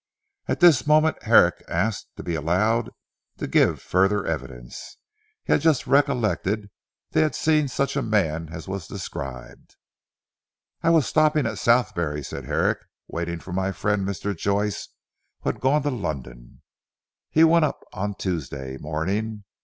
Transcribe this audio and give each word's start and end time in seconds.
At 0.47 0.61
this 0.61 0.87
moment 0.87 1.21
Herrick 1.21 1.61
asked 1.67 2.07
to 2.17 2.23
be 2.23 2.33
allowed 2.33 2.89
to 3.37 3.45
give 3.45 3.79
further 3.83 4.25
evidence. 4.25 4.97
He 5.43 5.53
had 5.53 5.61
just 5.61 5.85
recollected 5.85 6.71
that 7.11 7.19
he 7.19 7.19
had 7.21 7.35
seen 7.35 7.67
such 7.67 7.95
a 7.95 8.01
man 8.01 8.49
as 8.51 8.67
was 8.67 8.87
described. 8.87 9.75
"I 10.81 10.89
was 10.89 11.05
stopping 11.05 11.45
at 11.45 11.59
Southberry," 11.59 12.23
said 12.23 12.45
Herrick, 12.45 12.79
"waiting 13.07 13.39
for 13.39 13.53
my 13.53 13.71
friend 13.71 14.03
Mr. 14.03 14.35
Joyce 14.35 14.87
who 15.41 15.49
had 15.51 15.61
gone 15.61 15.83
to 15.83 15.91
London. 15.91 16.63
He 17.29 17.43
went 17.43 17.65
up 17.65 17.83
on 17.93 18.15
Tuesday 18.15 18.77
morning. 18.79 19.43